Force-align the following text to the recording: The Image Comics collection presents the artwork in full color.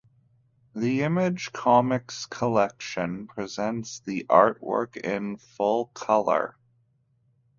The 0.73 1.03
Image 1.03 1.51
Comics 1.53 2.25
collection 2.25 3.27
presents 3.27 3.99
the 3.99 4.23
artwork 4.27 4.97
in 4.97 5.37
full 5.37 5.91
color. 5.93 6.57